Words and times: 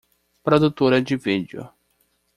Produtora 0.41 0.99
de 0.99 1.15
vídeo 1.15 1.71